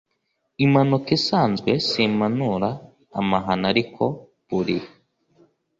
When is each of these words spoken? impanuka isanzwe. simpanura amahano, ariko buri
impanuka 0.65 1.09
isanzwe. 1.17 1.71
simpanura 1.89 2.69
amahano, 3.19 3.65
ariko 3.73 4.03
buri 4.47 4.77